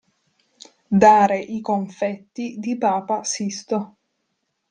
Dare 0.87 1.37
i 1.37 1.61
confetti 1.61 2.55
di 2.57 2.75
papa 2.75 3.23
Sisto. 3.23 3.97